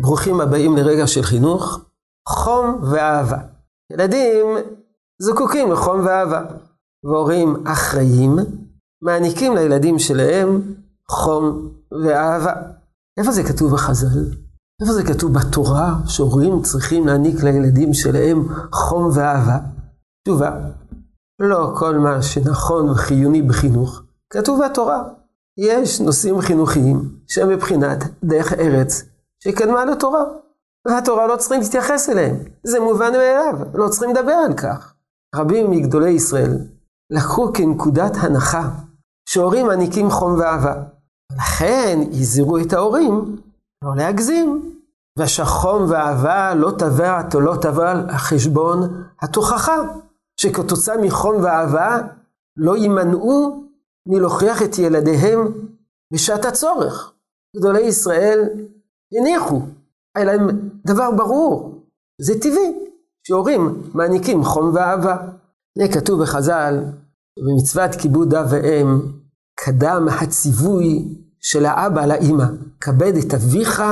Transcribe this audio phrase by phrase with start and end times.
[0.00, 1.80] ברוכים הבאים לרגע של חינוך,
[2.28, 3.38] חום ואהבה.
[3.92, 4.46] ילדים
[5.22, 6.44] זקוקים לחום ואהבה,
[7.04, 8.36] והורים אחראים
[9.02, 10.60] מעניקים לילדים שלהם
[11.08, 11.68] חום
[12.04, 12.52] ואהבה.
[13.18, 14.36] איפה זה כתוב בחז"ל?
[14.82, 19.58] איפה זה כתוב בתורה שהורים צריכים להעניק לילדים שלהם חום ואהבה?
[20.24, 20.50] תשובה,
[21.40, 25.02] לא כל מה שנכון וחיוני בחינוך כתוב בתורה.
[25.58, 29.09] יש נושאים חינוכיים שהם מבחינת דרך ארץ
[29.44, 30.24] שקדמה לתורה.
[30.88, 32.36] והתורה לא צריכים להתייחס אליהם.
[32.64, 34.94] זה מובן מאליו, לא צריכים לדבר על כך.
[35.34, 36.58] רבים מגדולי ישראל
[37.12, 38.68] לקחו כנקודת הנחה
[39.28, 40.82] שהורים מעניקים חום ואהבה.
[41.36, 43.36] לכן הזהירו את ההורים
[43.84, 44.76] לא להגזים.
[45.18, 49.76] ושהחום ואהבה לא תבע לא תבע על חשבון התוכחה,
[50.40, 51.98] שכתוצאה מחום ואהבה
[52.56, 53.64] לא יימנעו
[54.08, 55.52] מלהוכיח את ילדיהם
[56.12, 57.12] בשעת הצורך.
[57.56, 58.48] גדולי ישראל
[59.12, 59.60] הניחו,
[60.14, 60.48] היה להם
[60.86, 61.84] דבר ברור,
[62.20, 62.72] זה טבעי,
[63.26, 65.16] שהורים מעניקים חום ואהבה.
[65.78, 66.84] זה כתוב בחז"ל,
[67.38, 69.00] במצוות כיבוד אב ואם,
[69.54, 71.04] קדם הציווי
[71.40, 72.44] של האבא לאימא,
[72.80, 73.82] כבד את אביך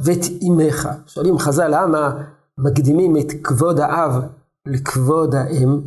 [0.00, 0.88] ואת אמך.
[1.06, 2.22] שואלים חז"ל, למה
[2.58, 4.12] מקדימים את כבוד האב
[4.66, 5.80] לכבוד האם?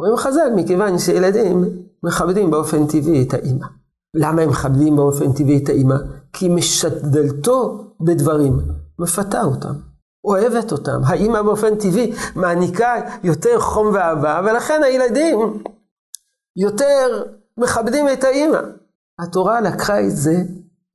[0.00, 1.64] אומרים חז"ל, מכיוון שילדים
[2.02, 3.66] מכבדים באופן טבעי את האימא.
[4.14, 5.96] למה הם מכבדים באופן טבעי את האימא?
[6.42, 8.58] כי משדלתו בדברים,
[8.98, 9.74] מפתה אותם,
[10.24, 11.00] אוהבת אותם.
[11.06, 15.62] האימא באופן טבעי מעניקה יותר חום ואהבה, ולכן הילדים
[16.56, 17.24] יותר
[17.56, 18.58] מכבדים את האימא.
[19.20, 20.34] התורה לקחה את זה,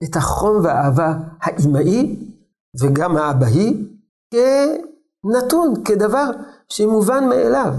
[0.04, 2.16] את החום והאהבה האימהי
[2.82, 3.86] וגם האבהי,
[4.32, 6.30] כנתון, כדבר
[6.70, 7.74] שמובן מאליו.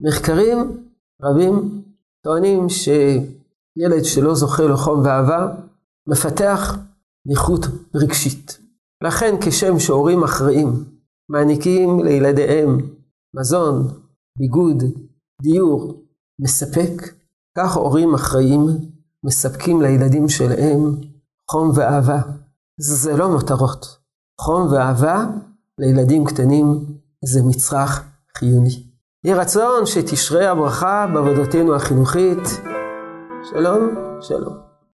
[0.00, 0.86] מחקרים
[1.22, 1.82] רבים
[2.24, 5.48] טוענים שילד שלא זוכה לחום ואהבה,
[6.08, 6.76] מפתח
[7.26, 7.60] נכות
[7.94, 8.58] רגשית.
[9.04, 10.84] לכן כשם שהורים אחראים
[11.30, 12.78] מעניקים לילדיהם
[13.36, 13.88] מזון,
[14.38, 14.82] ביגוד,
[15.42, 16.04] דיור
[16.40, 17.12] מספק,
[17.58, 18.60] כך הורים אחראים
[19.24, 20.80] מספקים לילדים שלהם
[21.50, 22.20] חום ואהבה.
[22.80, 23.98] זה לא מותרות.
[24.40, 25.24] חום ואהבה
[25.78, 26.66] לילדים קטנים
[27.24, 28.04] זה מצרך
[28.38, 28.82] חיוני.
[29.24, 32.48] יהי רצון שתשרה הברכה בעבודתנו החינוכית.
[33.50, 34.67] שלום, שלום.